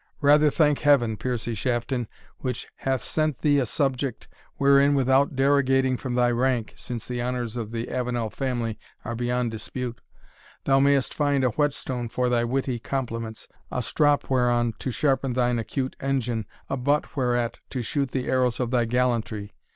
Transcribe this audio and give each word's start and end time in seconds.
Rather 0.21 0.49
thank 0.49 0.79
heaven, 0.79 1.15
Piercie 1.15 1.53
Shafton, 1.55 2.07
which 2.39 2.65
hath 2.77 3.03
sent 3.03 3.37
thee 3.41 3.59
a 3.59 3.67
subject, 3.67 4.27
wherein, 4.55 4.95
without 4.95 5.35
derogating 5.35 5.95
from 5.95 6.15
thy 6.15 6.31
rank, 6.31 6.73
(since 6.75 7.05
the 7.07 7.21
honours 7.21 7.55
of 7.55 7.69
the 7.69 7.87
Avenel 7.91 8.31
family 8.31 8.79
are 9.05 9.13
beyond 9.13 9.51
dispute,) 9.51 10.01
thou 10.63 10.79
mayest 10.79 11.13
find 11.13 11.43
a 11.43 11.49
whetstone 11.51 12.09
for 12.09 12.29
thy 12.29 12.43
witty 12.43 12.79
compliments, 12.79 13.47
a 13.69 13.83
strop 13.83 14.27
whereon 14.27 14.73
to 14.79 14.89
sharpen 14.89 15.33
thine 15.33 15.59
acute 15.59 15.95
engine, 15.99 16.47
a 16.67 16.77
butt 16.77 17.15
whereat 17.15 17.59
to 17.69 17.83
shoot 17.83 18.09
the 18.09 18.27
arrows 18.27 18.59
of 18.59 18.71
thy 18.71 18.85
gallantry. 18.85 19.53